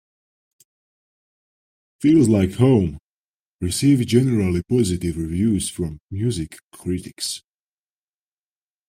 [1.99, 2.97] "Feels Like Home"
[3.59, 7.43] received generally positive reviews from music critics.